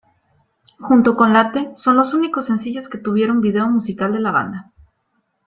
Junto 0.79 1.15
con 1.15 1.31
Late 1.31 1.73
son 1.75 1.95
los 1.95 2.15
únicos 2.15 2.47
sencillos 2.47 2.89
que 2.89 2.97
tuvieron 2.97 3.39
vídeo 3.39 3.69
musical 3.69 4.11
de 4.13 4.19
la 4.19 4.31
banda. 4.31 4.71